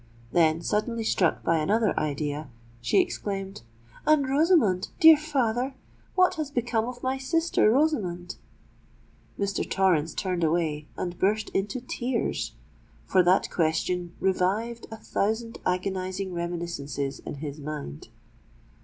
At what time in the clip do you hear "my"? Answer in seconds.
7.03-7.19